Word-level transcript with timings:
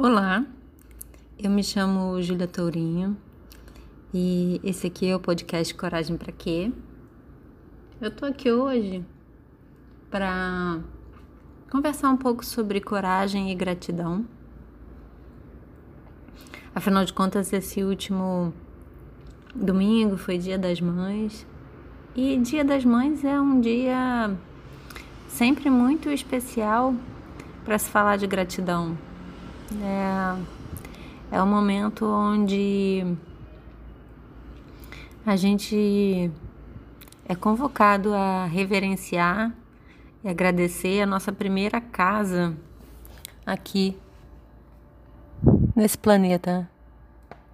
Olá, 0.00 0.44
eu 1.36 1.50
me 1.50 1.64
chamo 1.64 2.22
Júlia 2.22 2.46
Tourinho 2.46 3.16
e 4.14 4.60
esse 4.62 4.86
aqui 4.86 5.08
é 5.08 5.16
o 5.16 5.18
podcast 5.18 5.74
Coragem 5.74 6.16
para 6.16 6.30
Quê? 6.30 6.72
Eu 8.00 8.08
tô 8.12 8.24
aqui 8.24 8.48
hoje 8.48 9.04
para 10.08 10.78
conversar 11.68 12.10
um 12.10 12.16
pouco 12.16 12.46
sobre 12.46 12.80
coragem 12.80 13.50
e 13.50 13.56
gratidão. 13.56 14.24
Afinal 16.72 17.04
de 17.04 17.12
contas, 17.12 17.52
esse 17.52 17.82
último 17.82 18.54
domingo 19.52 20.16
foi 20.16 20.38
Dia 20.38 20.56
das 20.56 20.80
Mães 20.80 21.44
e 22.14 22.36
Dia 22.36 22.64
das 22.64 22.84
Mães 22.84 23.24
é 23.24 23.40
um 23.40 23.60
dia 23.60 24.30
sempre 25.26 25.68
muito 25.68 26.08
especial 26.08 26.94
para 27.64 27.76
se 27.80 27.90
falar 27.90 28.16
de 28.16 28.28
gratidão 28.28 28.96
é, 29.76 31.36
é 31.36 31.42
um 31.42 31.46
momento 31.46 32.06
onde 32.06 33.04
a 35.26 35.36
gente 35.36 36.30
é 37.28 37.34
convocado 37.34 38.14
a 38.14 38.46
reverenciar 38.46 39.52
e 40.24 40.28
agradecer 40.28 41.02
a 41.02 41.06
nossa 41.06 41.30
primeira 41.30 41.80
casa 41.80 42.56
aqui 43.44 43.96
nesse 45.76 45.98
planeta, 45.98 46.68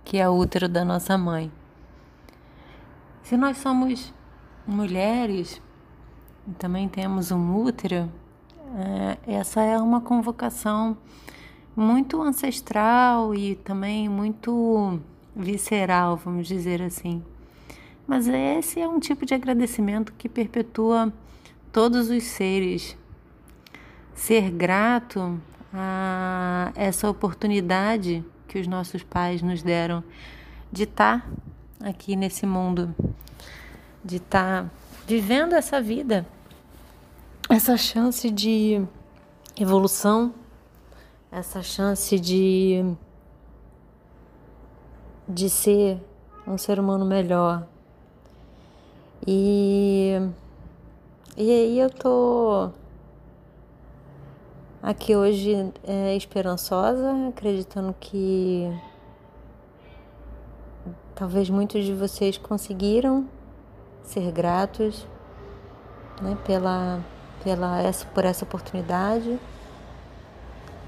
que 0.05 0.19
é 0.19 0.29
o 0.29 0.35
útero 0.35 0.69
da 0.69 0.85
nossa 0.85 1.19
mãe. 1.19 1.51
Se 3.23 3.37
nós 3.37 3.59
somos 3.59 4.15
mulheres 4.67 5.61
e 6.47 6.53
também 6.53 6.89
temos 6.89 7.33
um 7.33 7.57
útero, 7.57 8.09
é, 8.77 9.19
essa 9.35 9.61
é 9.63 9.77
uma 9.79 10.01
convocação 10.01 10.97
muito 11.77 12.23
ancestral 12.23 13.35
e 13.35 13.57
também 13.57 14.09
muito 14.09 15.01
visceral, 15.35 16.17
vamos 16.17 16.47
dizer 16.47 16.81
assim. 16.83 17.23
Mas 18.07 18.29
esse 18.29 18.81
é 18.81 18.89
um 18.89 19.01
tipo 19.01 19.25
de 19.25 19.35
agradecimento 19.35 20.13
que 20.13 20.29
perpetua 20.29 21.13
todos 21.73 22.11
os 22.11 22.23
seres. 22.23 22.97
Ser 24.15 24.51
grato 24.51 25.41
a 25.73 26.71
essa 26.77 27.09
oportunidade 27.09 28.25
que 28.47 28.59
os 28.59 28.67
nossos 28.67 29.03
pais 29.03 29.43
nos 29.43 29.63
deram 29.63 30.05
de 30.71 30.85
estar 30.85 31.29
aqui 31.81 32.15
nesse 32.15 32.47
mundo, 32.47 32.95
de 34.05 34.17
estar 34.17 34.71
vivendo 35.07 35.55
essa 35.55 35.81
vida, 35.81 36.27
essa 37.51 37.77
chance 37.77 38.31
de 38.31 38.81
evolução 39.59 40.33
essa 41.35 41.63
chance 41.63 42.19
de 42.21 42.95
de 45.29 45.51
ser 45.51 46.01
um 46.47 46.57
ser 46.57 46.79
humano 46.79 47.05
melhor. 47.05 47.67
E 49.27 50.13
e 51.37 51.51
aí 51.51 51.81
eu 51.81 51.91
tô 51.91 52.71
aqui 54.81 55.17
hoje 55.17 55.73
é, 55.83 56.15
esperançosa, 56.15 57.29
acreditando 57.29 57.93
que 57.99 58.71
talvez 61.17 61.51
muitos 61.51 61.85
de 61.85 61.93
vocês 61.93 62.39
conseguiram 62.39 63.27
ser 64.05 64.31
gratos 64.31 65.05
né, 66.23 66.39
pela, 66.47 67.01
pela 67.43 67.83
essa, 67.83 68.07
por 68.07 68.25
essa 68.25 68.45
oportunidade 68.45 69.41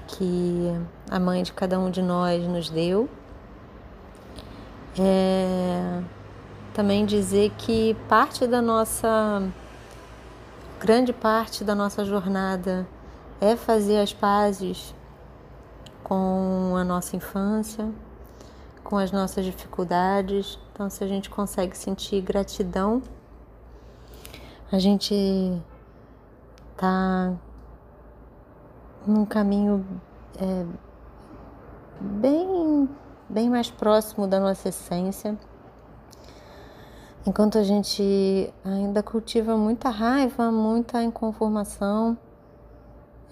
que 0.07 0.71
a 1.09 1.19
mãe 1.19 1.43
de 1.43 1.53
cada 1.53 1.79
um 1.79 1.91
de 1.91 2.01
nós 2.01 2.43
nos 2.47 2.69
deu. 2.69 3.09
É, 4.99 6.01
também 6.73 7.05
dizer 7.05 7.51
que 7.57 7.95
parte 8.07 8.47
da 8.47 8.61
nossa, 8.61 9.43
grande 10.79 11.13
parte 11.13 11.63
da 11.63 11.75
nossa 11.75 12.03
jornada 12.03 12.87
é 13.39 13.55
fazer 13.55 13.99
as 13.99 14.11
pazes 14.13 14.95
com 16.03 16.75
a 16.75 16.83
nossa 16.83 17.15
infância, 17.15 17.91
com 18.83 18.97
as 18.97 19.11
nossas 19.11 19.45
dificuldades. 19.45 20.57
Então, 20.71 20.89
se 20.89 21.03
a 21.03 21.07
gente 21.07 21.29
consegue 21.29 21.77
sentir 21.77 22.21
gratidão, 22.21 23.03
a 24.71 24.79
gente 24.79 25.61
tá 26.75 27.33
num 29.05 29.25
caminho 29.25 29.85
é, 30.39 30.65
bem, 31.99 32.89
bem 33.27 33.49
mais 33.49 33.69
próximo 33.69 34.27
da 34.27 34.39
nossa 34.39 34.69
essência. 34.69 35.37
Enquanto 37.25 37.57
a 37.57 37.63
gente 37.63 38.53
ainda 38.63 39.03
cultiva 39.03 39.57
muita 39.57 39.89
raiva, 39.89 40.51
muita 40.51 41.03
inconformação, 41.03 42.17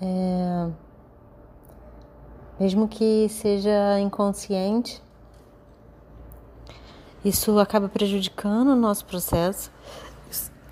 é, 0.01 0.69
mesmo 2.59 2.87
que 2.87 3.29
seja 3.29 3.99
inconsciente, 3.99 5.01
isso 7.23 7.57
acaba 7.57 7.87
prejudicando 7.87 8.69
o 8.69 8.75
nosso 8.75 9.05
processo. 9.05 9.71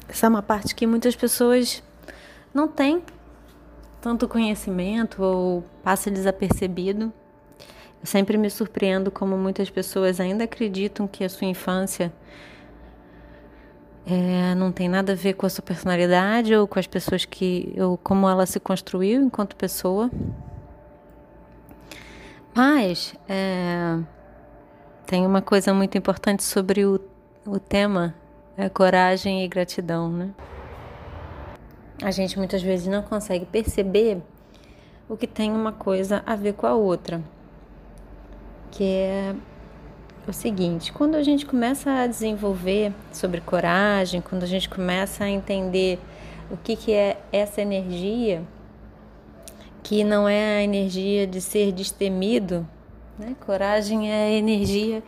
Essa 0.08 0.26
é 0.26 0.30
uma 0.30 0.44
parte 0.44 0.76
que 0.76 0.86
muitas 0.86 1.16
pessoas 1.16 1.82
não 2.54 2.68
têm 2.68 3.04
tanto 4.04 4.28
conhecimento 4.28 5.24
ou 5.24 5.64
passa 5.82 6.12
desapercebido. 6.12 7.06
Eu 8.02 8.06
sempre 8.06 8.38
me 8.38 8.50
surpreendo 8.50 9.10
como 9.10 9.38
muitas 9.38 9.70
pessoas 9.70 10.20
ainda 10.20 10.44
acreditam 10.44 11.08
que 11.08 11.24
a 11.24 11.30
sua 11.30 11.48
infância 11.48 12.12
é, 14.06 14.54
não 14.56 14.74
tem 14.74 14.90
nada 14.90 15.14
a 15.14 15.16
ver 15.16 15.36
com 15.36 15.46
a 15.46 15.50
sua 15.50 15.64
personalidade 15.64 16.54
ou 16.54 16.68
com 16.68 16.78
as 16.78 16.86
pessoas 16.86 17.24
que 17.24 17.74
ou 17.78 17.98
como 17.98 18.28
ela 18.28 18.46
se 18.46 18.60
construiu 18.60 19.22
enquanto 19.22 19.56
pessoa. 19.56 20.12
Mas 22.54 23.16
é, 23.30 23.98
tem 25.08 25.26
uma 25.26 25.42
coisa 25.42 25.74
muito 25.74 25.98
importante 25.98 26.44
sobre 26.44 26.86
o, 26.86 27.00
o 27.48 27.58
tema 27.58 28.14
é 28.58 28.68
coragem 28.68 29.46
e 29.46 29.48
gratidão, 29.48 30.12
né? 30.12 30.30
A 32.02 32.12
gente 32.12 32.38
muitas 32.38 32.62
vezes 32.62 32.88
não 32.88 33.02
consegue 33.02 33.46
perceber 33.46 34.22
o 35.08 35.18
que 35.18 35.28
tem 35.28 35.52
uma 35.52 35.72
coisa 35.72 36.24
a 36.26 36.36
ver 36.36 36.54
com 36.54 36.66
a 36.66 36.74
outra. 36.74 37.22
Que 38.72 38.84
é 38.84 39.36
o 40.28 40.34
seguinte: 40.34 40.92
quando 40.92 41.16
a 41.16 41.24
gente 41.24 41.46
começa 41.46 41.92
a 41.92 42.08
desenvolver 42.08 42.94
sobre 43.12 43.42
coragem, 43.42 44.22
quando 44.22 44.44
a 44.44 44.48
gente 44.48 44.70
começa 44.70 45.24
a 45.24 45.30
entender 45.30 46.00
o 46.50 46.58
que, 46.58 46.76
que 46.76 46.94
é 46.94 47.18
essa 47.32 47.62
energia, 47.62 48.44
que 49.82 50.04
não 50.04 50.28
é 50.28 50.58
a 50.58 50.64
energia 50.64 51.28
de 51.28 51.42
ser 51.42 51.72
destemido, 51.72 52.68
né? 53.18 53.36
coragem 53.46 54.12
é 54.12 54.26
a 54.28 54.32
energia 54.32 55.04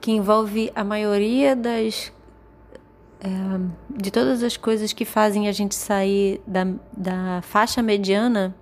que 0.00 0.12
envolve 0.12 0.70
a 0.74 0.84
maioria 0.84 1.56
das 1.56 2.12
é, 3.20 3.28
de 3.90 4.10
todas 4.10 4.42
as 4.42 4.56
coisas 4.56 4.92
que 4.92 5.04
fazem 5.04 5.48
a 5.48 5.52
gente 5.52 5.74
sair 5.74 6.40
da, 6.46 6.66
da 6.96 7.42
faixa 7.42 7.82
mediana 7.82 8.54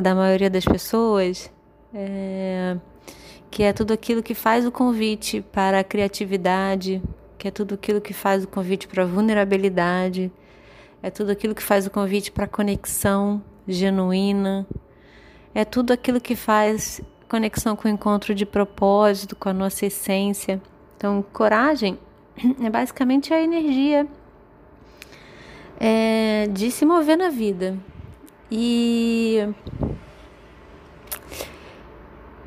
da 0.00 0.14
maioria 0.14 0.48
das 0.48 0.64
pessoas, 0.64 1.50
é, 1.94 2.76
que 3.50 3.62
é 3.62 3.72
tudo 3.72 3.92
aquilo 3.92 4.22
que 4.22 4.34
faz 4.34 4.66
o 4.66 4.72
convite 4.72 5.40
para 5.40 5.80
a 5.80 5.84
criatividade, 5.84 7.02
que 7.36 7.48
é 7.48 7.50
tudo 7.50 7.74
aquilo 7.74 8.00
que 8.00 8.12
faz 8.12 8.44
o 8.44 8.48
convite 8.48 8.86
para 8.86 9.02
a 9.02 9.06
vulnerabilidade, 9.06 10.30
é 11.02 11.10
tudo 11.10 11.32
aquilo 11.32 11.54
que 11.54 11.62
faz 11.62 11.86
o 11.86 11.90
convite 11.90 12.30
para 12.30 12.44
a 12.44 12.48
conexão 12.48 13.42
genuína, 13.66 14.66
é 15.54 15.64
tudo 15.64 15.92
aquilo 15.92 16.20
que 16.20 16.36
faz 16.36 17.00
conexão 17.28 17.74
com 17.74 17.88
o 17.88 17.90
encontro 17.90 18.34
de 18.34 18.46
propósito, 18.46 19.34
com 19.34 19.48
a 19.48 19.52
nossa 19.52 19.86
essência. 19.86 20.60
Então, 20.96 21.24
coragem 21.32 21.98
é 22.62 22.70
basicamente 22.70 23.32
a 23.32 23.40
energia 23.40 24.06
é, 25.78 26.48
de 26.52 26.70
se 26.70 26.84
mover 26.84 27.16
na 27.16 27.28
vida. 27.28 27.76
E 28.50 29.48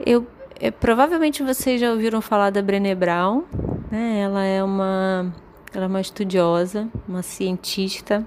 eu, 0.05 0.25
é, 0.59 0.71
provavelmente 0.71 1.43
vocês 1.43 1.81
já 1.81 1.91
ouviram 1.91 2.21
falar 2.21 2.49
da 2.49 2.61
Brené 2.61 2.95
Brown, 2.95 3.43
né? 3.91 4.19
Ela 4.19 4.43
é 4.43 4.63
uma 4.63 5.33
ela 5.73 5.85
é 5.85 5.87
uma 5.87 5.99
estudiosa, 5.99 6.87
uma 7.07 7.21
cientista 7.21 8.23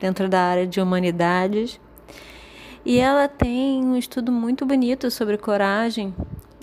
dentro 0.00 0.28
da 0.28 0.40
área 0.40 0.66
de 0.66 0.80
humanidades. 0.80 1.78
E 2.84 2.98
ela 2.98 3.28
tem 3.28 3.84
um 3.84 3.96
estudo 3.96 4.32
muito 4.32 4.64
bonito 4.64 5.10
sobre 5.10 5.36
coragem 5.36 6.14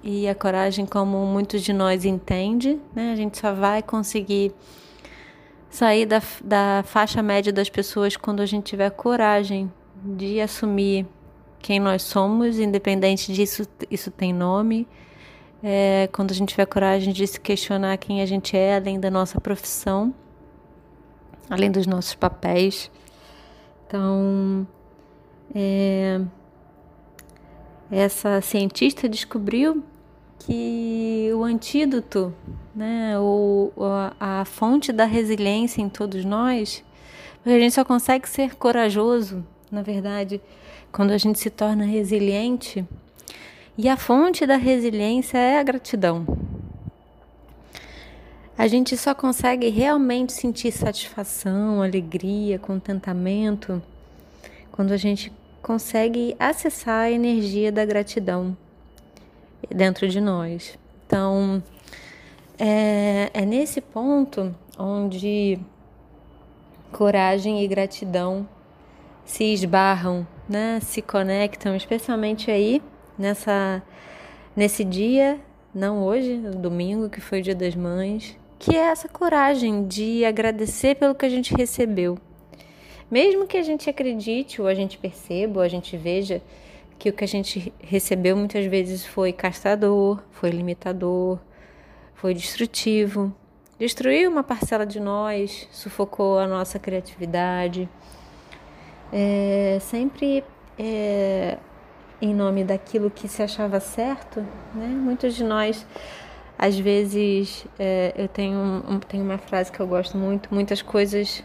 e 0.05 0.29
a 0.29 0.35
coragem, 0.35 0.85
como 0.85 1.17
muitos 1.25 1.63
de 1.63 1.73
nós 1.73 2.05
entende, 2.05 2.79
né? 2.93 3.11
A 3.11 3.15
gente 3.15 3.39
só 3.39 3.55
vai 3.55 3.81
conseguir 3.81 4.53
sair 5.67 6.05
da, 6.05 6.21
da 6.43 6.83
faixa 6.85 7.23
média 7.23 7.51
das 7.51 7.69
pessoas 7.69 8.15
quando 8.15 8.39
a 8.39 8.45
gente 8.45 8.65
tiver 8.65 8.91
coragem 8.91 9.71
de 10.03 10.39
assumir 10.39 11.07
quem 11.57 11.79
nós 11.79 12.03
somos, 12.03 12.59
independente 12.59 13.33
disso, 13.33 13.67
isso 13.89 14.11
tem 14.11 14.31
nome. 14.31 14.87
É, 15.63 16.07
quando 16.13 16.29
a 16.29 16.35
gente 16.35 16.49
tiver 16.49 16.67
coragem 16.67 17.11
de 17.11 17.25
se 17.25 17.39
questionar 17.39 17.97
quem 17.97 18.21
a 18.21 18.27
gente 18.27 18.55
é, 18.55 18.75
além 18.75 18.99
da 18.99 19.09
nossa 19.09 19.41
profissão, 19.41 20.13
além 21.49 21.71
dos 21.71 21.87
nossos 21.87 22.13
papéis. 22.13 22.91
Então, 23.87 24.67
é, 25.55 26.21
essa 27.89 28.39
cientista 28.41 29.09
descobriu 29.09 29.83
que 30.39 31.31
o 31.33 31.43
antídoto, 31.43 32.33
né, 32.75 33.17
o, 33.19 33.71
a, 34.19 34.41
a 34.41 34.45
fonte 34.45 34.91
da 34.91 35.05
resiliência 35.05 35.81
em 35.81 35.89
todos 35.89 36.23
nós, 36.23 36.83
porque 37.37 37.57
a 37.57 37.59
gente 37.59 37.73
só 37.73 37.85
consegue 37.85 38.27
ser 38.27 38.55
corajoso, 38.55 39.45
na 39.71 39.81
verdade, 39.81 40.41
quando 40.91 41.11
a 41.11 41.17
gente 41.17 41.39
se 41.39 41.49
torna 41.49 41.85
resiliente. 41.85 42.85
E 43.77 43.89
a 43.89 43.97
fonte 43.97 44.45
da 44.45 44.55
resiliência 44.55 45.37
é 45.37 45.59
a 45.59 45.63
gratidão. 45.63 46.25
A 48.57 48.67
gente 48.67 48.95
só 48.95 49.13
consegue 49.13 49.69
realmente 49.69 50.31
sentir 50.31 50.71
satisfação, 50.71 51.81
alegria, 51.81 52.57
contentamento 52.57 53.81
quando 54.71 54.91
a 54.91 54.97
gente 54.97 55.31
consegue 55.61 56.35
acessar 56.39 57.01
a 57.01 57.11
energia 57.11 57.71
da 57.71 57.83
gratidão 57.83 58.55
dentro 59.69 60.07
de 60.07 60.19
nós. 60.21 60.77
Então, 61.05 61.61
é, 62.57 63.29
é 63.33 63.45
nesse 63.45 63.81
ponto 63.81 64.55
onde 64.77 65.59
coragem 66.91 67.63
e 67.63 67.67
gratidão 67.67 68.47
se 69.25 69.43
esbarram, 69.45 70.25
né? 70.47 70.79
Se 70.81 71.01
conectam, 71.01 71.75
especialmente 71.75 72.49
aí 72.49 72.81
nessa 73.17 73.81
nesse 74.55 74.83
dia, 74.85 75.39
não 75.73 76.03
hoje, 76.03 76.37
domingo, 76.37 77.09
que 77.09 77.19
foi 77.19 77.39
o 77.39 77.41
Dia 77.41 77.55
das 77.55 77.75
Mães, 77.75 78.37
que 78.57 78.75
é 78.75 78.87
essa 78.87 79.09
coragem 79.09 79.85
de 79.85 80.23
agradecer 80.23 80.95
pelo 80.95 81.13
que 81.13 81.25
a 81.25 81.29
gente 81.29 81.53
recebeu. 81.53 82.17
Mesmo 83.11 83.45
que 83.45 83.57
a 83.57 83.61
gente 83.61 83.89
acredite, 83.89 84.61
ou 84.61 84.67
a 84.67 84.73
gente 84.73 84.97
perceba, 84.97 85.59
ou 85.59 85.65
a 85.65 85.67
gente 85.67 85.97
veja 85.97 86.41
que 86.97 87.09
o 87.09 87.13
que 87.13 87.23
a 87.23 87.27
gente 87.27 87.73
recebeu 87.79 88.35
muitas 88.35 88.65
vezes 88.65 89.05
foi 89.05 89.33
castrador, 89.33 90.21
foi 90.31 90.49
limitador, 90.49 91.39
foi 92.13 92.33
destrutivo, 92.33 93.35
destruiu 93.77 94.31
uma 94.31 94.43
parcela 94.43 94.85
de 94.85 94.99
nós, 94.99 95.67
sufocou 95.71 96.39
a 96.39 96.47
nossa 96.47 96.79
criatividade. 96.79 97.89
É, 99.11 99.77
sempre 99.81 100.43
é, 100.79 101.57
em 102.21 102.33
nome 102.33 102.63
daquilo 102.63 103.11
que 103.11 103.27
se 103.27 103.43
achava 103.43 103.79
certo, 103.79 104.39
né? 104.73 104.87
Muitos 104.87 105.35
de 105.35 105.43
nós, 105.43 105.85
às 106.57 106.77
vezes, 106.77 107.65
é, 107.77 108.13
eu 108.17 108.27
tenho, 108.27 108.57
um, 108.57 108.99
tenho 108.99 109.23
uma 109.23 109.37
frase 109.37 109.71
que 109.71 109.79
eu 109.79 109.87
gosto 109.87 110.17
muito: 110.17 110.53
muitas 110.53 110.81
coisas 110.81 111.43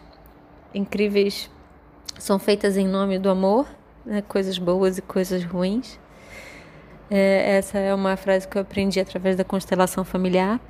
incríveis 0.72 1.50
são 2.18 2.38
feitas 2.38 2.76
em 2.76 2.86
nome 2.86 3.18
do 3.18 3.28
amor 3.28 3.66
né, 4.04 4.22
coisas 4.22 4.58
boas 4.58 4.98
e 4.98 5.02
coisas 5.02 5.44
ruins. 5.44 5.98
É, 7.10 7.56
essa 7.56 7.78
é 7.78 7.92
uma 7.94 8.16
frase 8.16 8.46
que 8.46 8.56
eu 8.56 8.62
aprendi 8.62 9.00
através 9.00 9.36
da 9.36 9.44
constelação 9.44 10.04
familiar. 10.04 10.60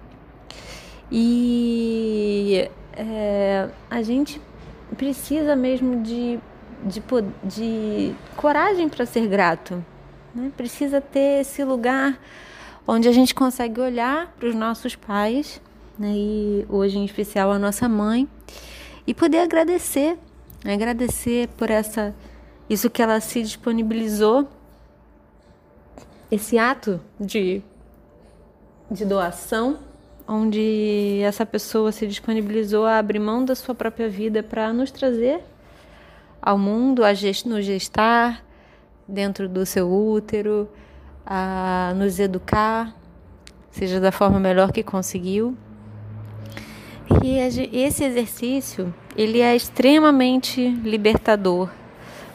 E 1.12 2.70
é, 2.94 3.68
a 3.90 4.02
gente 4.02 4.40
precisa 4.96 5.54
mesmo 5.54 6.02
de, 6.02 6.38
de, 6.84 7.02
de 7.44 8.14
coragem 8.36 8.88
para 8.88 9.04
ser 9.04 9.26
grato. 9.26 9.84
Né? 10.34 10.50
Precisa 10.56 11.00
ter 11.00 11.40
esse 11.40 11.64
lugar 11.64 12.18
onde 12.86 13.08
a 13.08 13.12
gente 13.12 13.34
consegue 13.34 13.80
olhar 13.80 14.32
para 14.38 14.48
os 14.48 14.54
nossos 14.54 14.96
pais, 14.96 15.60
né? 15.98 16.12
e 16.14 16.66
hoje 16.68 16.98
em 16.98 17.04
especial 17.04 17.50
a 17.52 17.58
nossa 17.58 17.88
mãe, 17.88 18.28
e 19.06 19.14
poder 19.14 19.38
agradecer. 19.38 20.16
Agradecer 20.64 21.48
por 21.56 21.70
essa 21.70 22.14
isso 22.70 22.88
que 22.88 23.02
ela 23.02 23.18
se 23.20 23.42
disponibilizou, 23.42 24.48
esse 26.30 26.56
ato? 26.56 27.00
De, 27.18 27.60
de 28.88 29.04
doação, 29.04 29.80
onde 30.26 31.20
essa 31.24 31.44
pessoa 31.44 31.90
se 31.90 32.06
disponibilizou 32.06 32.86
a 32.86 32.98
abrir 32.98 33.18
mão 33.18 33.44
da 33.44 33.56
sua 33.56 33.74
própria 33.74 34.08
vida 34.08 34.40
para 34.40 34.72
nos 34.72 34.92
trazer 34.92 35.42
ao 36.40 36.56
mundo, 36.56 37.04
a 37.04 37.12
gest, 37.12 37.44
nos 37.44 37.64
gestar 37.64 38.44
dentro 39.06 39.48
do 39.48 39.66
seu 39.66 39.92
útero, 39.92 40.68
a 41.26 41.92
nos 41.96 42.20
educar, 42.20 42.94
seja 43.72 43.98
da 43.98 44.12
forma 44.12 44.38
melhor 44.38 44.70
que 44.70 44.84
conseguiu. 44.84 45.56
E 47.20 47.36
esse 47.36 48.04
exercício, 48.04 48.94
ele 49.16 49.40
é 49.40 49.56
extremamente 49.56 50.68
libertador 50.68 51.68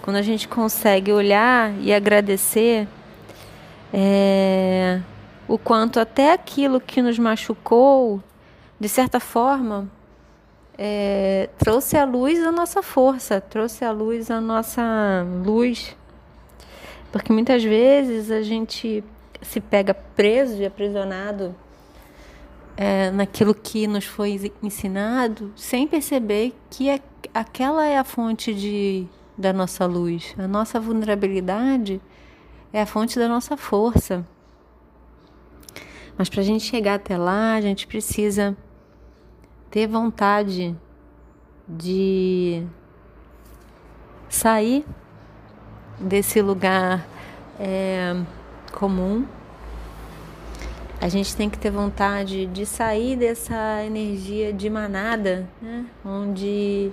quando 0.06 0.18
a 0.18 0.22
gente 0.22 0.48
consegue 0.48 1.12
olhar 1.12 1.74
e 1.82 1.92
agradecer 1.92 2.88
é, 3.92 5.02
o 5.48 5.58
quanto 5.58 6.00
até 6.00 6.32
aquilo 6.32 6.80
que 6.80 7.02
nos 7.02 7.18
machucou, 7.18 8.22
de 8.80 8.88
certa 8.88 9.20
forma, 9.20 9.90
é, 10.78 11.50
trouxe 11.58 11.98
à 11.98 12.06
luz 12.06 12.40
a 12.46 12.52
nossa 12.52 12.84
força, 12.84 13.42
trouxe 13.42 13.84
à 13.84 13.92
luz 13.92 14.30
a 14.30 14.40
nossa 14.40 15.26
luz. 15.44 15.98
Porque 17.12 17.34
muitas 17.34 17.64
vezes 17.64 18.30
a 18.30 18.44
gente 18.44 19.04
se 19.42 19.60
pega 19.60 19.96
preso 19.96 20.62
e 20.62 20.68
aprisionado 20.68 21.56
é, 22.78 23.10
naquilo 23.10 23.56
que 23.56 23.88
nos 23.88 24.06
foi 24.06 24.52
ensinado, 24.62 25.52
sem 25.56 25.88
perceber 25.88 26.54
que 26.70 26.90
é, 26.90 27.00
aquela 27.34 27.88
é 27.88 27.98
a 27.98 28.04
fonte 28.04 28.54
de 28.54 29.08
da 29.38 29.52
nossa 29.52 29.86
luz. 29.86 30.34
A 30.38 30.48
nossa 30.48 30.80
vulnerabilidade 30.80 32.02
é 32.72 32.82
a 32.82 32.86
fonte 32.86 33.18
da 33.18 33.28
nossa 33.28 33.56
força. 33.56 34.26
Mas 36.18 36.30
para 36.30 36.42
a 36.42 36.44
gente 36.44 36.64
chegar 36.64 36.96
até 36.96 37.18
lá, 37.18 37.56
a 37.56 37.62
gente 37.62 37.88
precisa 37.88 38.56
ter 39.70 39.88
vontade 39.88 40.76
de 41.68 42.64
sair 44.30 44.86
desse 46.00 46.42
lugar 46.42 47.06
é, 47.60 48.16
comum. 48.72 49.26
A 51.02 51.10
gente 51.10 51.36
tem 51.36 51.50
que 51.50 51.58
ter 51.58 51.70
vontade 51.70 52.46
de 52.48 52.66
sair 52.66 53.18
dessa 53.18 53.84
energia 53.84 54.54
de 54.54 54.70
manada, 54.70 55.48
né? 55.62 55.86
onde 56.04 56.92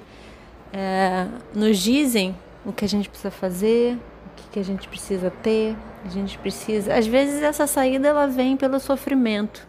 é, 0.72 1.26
nos 1.54 1.78
dizem 1.78 2.34
o 2.64 2.72
que 2.72 2.84
a 2.84 2.88
gente 2.88 3.08
precisa 3.08 3.30
fazer, 3.30 3.96
o 3.96 4.34
que, 4.36 4.48
que 4.52 4.58
a 4.58 4.64
gente 4.64 4.88
precisa 4.88 5.30
ter, 5.30 5.76
a 6.04 6.08
gente 6.08 6.38
precisa. 6.38 6.94
Às 6.94 7.06
vezes 7.06 7.42
essa 7.42 7.66
saída 7.66 8.08
ela 8.08 8.26
vem 8.26 8.56
pelo 8.56 8.80
sofrimento, 8.80 9.66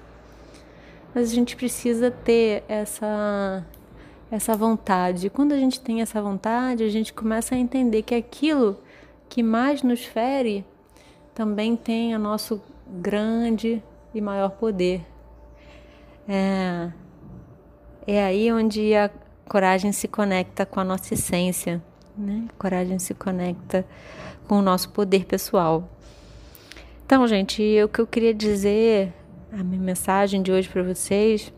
mas 1.13 1.31
a 1.31 1.35
gente 1.35 1.55
precisa 1.55 2.09
ter 2.09 2.63
essa 2.67 3.65
essa 4.31 4.55
vontade. 4.55 5.29
Quando 5.29 5.51
a 5.51 5.57
gente 5.57 5.79
tem 5.79 6.01
essa 6.01 6.19
vontade, 6.19 6.83
a 6.83 6.89
gente 6.89 7.13
começa 7.13 7.53
a 7.53 7.57
entender 7.57 8.01
que 8.01 8.15
aquilo 8.15 8.79
que 9.29 9.43
mais 9.43 9.83
nos 9.83 10.03
fere 10.03 10.65
também 11.35 11.75
tem 11.75 12.15
o 12.15 12.19
nosso 12.19 12.59
grande 12.87 13.81
e 14.13 14.19
maior 14.19 14.49
poder. 14.49 15.05
É, 16.27 16.91
é 18.07 18.23
aí 18.23 18.51
onde 18.51 18.95
a, 18.95 19.09
coragem 19.47 19.91
se 19.91 20.07
conecta 20.07 20.65
com 20.65 20.79
a 20.79 20.83
nossa 20.83 21.13
essência, 21.13 21.81
né? 22.17 22.45
Coragem 22.57 22.99
se 22.99 23.13
conecta 23.13 23.85
com 24.47 24.59
o 24.59 24.61
nosso 24.61 24.89
poder 24.89 25.25
pessoal. 25.25 25.89
Então, 27.05 27.27
gente, 27.27 27.61
o 27.83 27.87
que 27.87 28.01
eu 28.01 28.07
queria 28.07 28.33
dizer, 28.33 29.13
a 29.51 29.63
minha 29.63 29.81
mensagem 29.81 30.41
de 30.41 30.51
hoje 30.51 30.69
para 30.69 30.81
vocês 30.83 31.53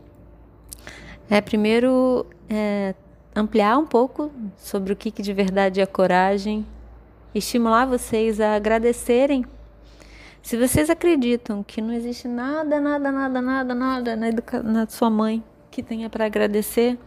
é 1.30 1.40
primeiro 1.40 2.26
é, 2.48 2.94
ampliar 3.34 3.78
um 3.78 3.86
pouco 3.86 4.30
sobre 4.56 4.92
o 4.92 4.96
que, 4.96 5.10
que 5.10 5.22
de 5.22 5.32
verdade 5.32 5.80
é 5.80 5.86
coragem, 5.86 6.66
estimular 7.34 7.86
vocês 7.86 8.40
a 8.40 8.54
agradecerem. 8.54 9.44
Se 10.42 10.56
vocês 10.56 10.88
acreditam 10.88 11.62
que 11.62 11.80
não 11.80 11.92
existe 11.92 12.28
nada, 12.28 12.80
nada, 12.80 13.10
nada, 13.10 13.42
nada, 13.42 13.74
nada 13.74 14.16
na, 14.16 14.30
na 14.62 14.86
sua 14.86 15.10
mãe 15.10 15.42
que 15.70 15.82
tenha 15.82 16.08
para 16.08 16.24
agradecer, 16.26 16.98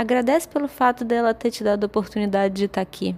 Agradece 0.00 0.48
pelo 0.48 0.66
fato 0.66 1.04
dela 1.04 1.34
ter 1.34 1.50
te 1.50 1.62
dado 1.62 1.84
a 1.84 1.86
oportunidade 1.86 2.54
de 2.54 2.64
estar 2.64 2.80
aqui. 2.80 3.14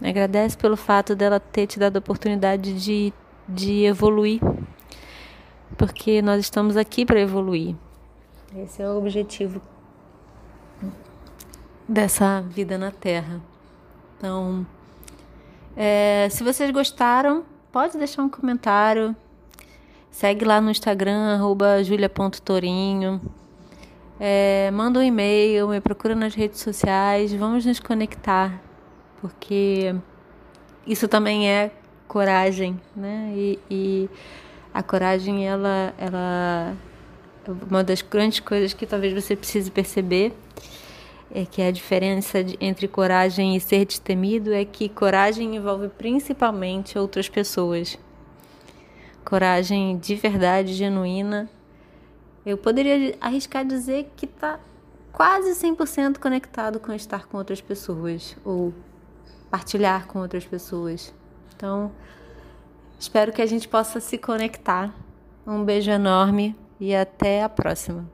Agradece 0.00 0.56
pelo 0.56 0.76
fato 0.76 1.16
dela 1.16 1.40
ter 1.40 1.66
te 1.66 1.76
dado 1.76 1.96
a 1.96 1.98
oportunidade 1.98 2.72
de, 2.72 3.12
de 3.48 3.82
evoluir. 3.82 4.40
Porque 5.76 6.22
nós 6.22 6.38
estamos 6.38 6.76
aqui 6.76 7.04
para 7.04 7.18
evoluir. 7.18 7.74
Esse 8.54 8.80
é 8.80 8.88
o 8.88 8.96
objetivo 8.96 9.60
dessa 11.88 12.42
vida 12.42 12.78
na 12.78 12.92
Terra. 12.92 13.40
Então, 14.16 14.64
É, 15.76 16.28
se 16.30 16.44
vocês 16.44 16.70
gostaram, 16.70 17.44
pode 17.72 17.98
deixar 17.98 18.22
um 18.22 18.28
comentário. 18.28 19.16
Segue 20.12 20.44
lá 20.44 20.60
no 20.60 20.70
Instagram, 20.70 21.40
julia.torinho. 21.82 23.20
É, 24.22 24.70
manda 24.70 25.00
um 25.00 25.02
e-mail, 25.02 25.66
me 25.68 25.80
procura 25.80 26.14
nas 26.14 26.34
redes 26.34 26.60
sociais. 26.60 27.32
Vamos 27.32 27.64
nos 27.64 27.80
conectar, 27.80 28.60
porque 29.22 29.94
isso 30.86 31.08
também 31.08 31.48
é 31.48 31.70
coragem, 32.06 32.78
né? 32.94 33.32
E, 33.34 33.58
e 33.70 34.10
a 34.74 34.82
coragem, 34.82 35.48
ela, 35.48 35.94
ela 35.96 36.76
uma 37.70 37.82
das 37.82 38.02
grandes 38.02 38.40
coisas 38.40 38.74
que 38.74 38.84
talvez 38.84 39.14
você 39.14 39.34
precise 39.34 39.70
perceber 39.70 40.34
é 41.32 41.46
que 41.46 41.62
a 41.62 41.70
diferença 41.70 42.44
de, 42.44 42.58
entre 42.60 42.86
coragem 42.88 43.56
e 43.56 43.60
ser 43.60 43.86
destemido 43.86 44.52
é 44.52 44.64
que 44.64 44.88
coragem 44.88 45.56
envolve 45.56 45.88
principalmente 45.88 46.98
outras 46.98 47.28
pessoas. 47.28 47.98
Coragem 49.24 49.96
de 49.96 50.14
verdade, 50.16 50.74
genuína. 50.74 51.48
Eu 52.44 52.56
poderia 52.56 53.16
arriscar 53.20 53.64
dizer 53.64 54.10
que 54.16 54.24
está 54.24 54.58
quase 55.12 55.50
100% 55.50 56.18
conectado 56.18 56.80
com 56.80 56.92
estar 56.92 57.26
com 57.26 57.36
outras 57.36 57.60
pessoas 57.60 58.36
ou 58.44 58.72
partilhar 59.50 60.06
com 60.06 60.20
outras 60.20 60.44
pessoas. 60.44 61.12
Então, 61.54 61.92
espero 62.98 63.32
que 63.32 63.42
a 63.42 63.46
gente 63.46 63.68
possa 63.68 64.00
se 64.00 64.16
conectar. 64.16 64.94
Um 65.46 65.64
beijo 65.64 65.90
enorme 65.90 66.56
e 66.78 66.94
até 66.94 67.42
a 67.42 67.48
próxima. 67.48 68.08